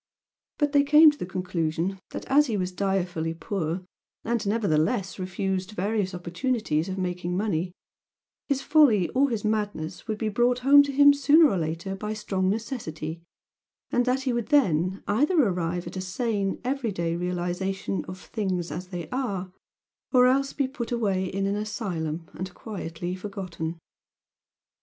But 0.57 0.71
they 0.71 0.81
came 0.81 1.11
to 1.11 1.17
the 1.19 1.27
conclusion 1.27 1.99
that 2.09 2.25
as 2.25 2.47
he 2.47 2.57
was 2.57 2.71
direfully 2.71 3.35
poor, 3.35 3.85
and 4.23 4.43
nevertheless 4.47 5.19
refused 5.19 5.73
various 5.73 6.15
opportunities 6.15 6.89
of 6.89 6.97
making 6.97 7.37
money, 7.37 7.71
his 8.47 8.63
folly 8.63 9.09
or 9.09 9.29
his 9.29 9.45
madness 9.45 10.07
would 10.07 10.17
be 10.17 10.27
brought 10.29 10.57
home 10.65 10.81
to 10.81 10.91
him 10.91 11.13
sooner 11.13 11.47
or 11.47 11.57
later 11.59 11.93
by 11.95 12.13
strong 12.13 12.49
necessity, 12.49 13.21
and 13.91 14.05
that 14.05 14.21
he 14.23 14.33
would 14.33 14.47
then 14.47 15.03
either 15.07 15.39
arrive 15.39 15.85
at 15.85 15.95
a 15.97 16.01
sane 16.01 16.59
every 16.63 16.91
day 16.91 17.15
realisation 17.15 18.03
of 18.05 18.19
"things 18.19 18.71
as 18.71 18.87
they 18.87 19.07
are" 19.11 19.51
or 20.11 20.25
else 20.25 20.51
be 20.51 20.67
put 20.67 20.91
away 20.91 21.25
in 21.25 21.45
an 21.45 21.55
asylum 21.55 22.25
and 22.33 22.55
quietly 22.55 23.13
forgotten. 23.13 23.77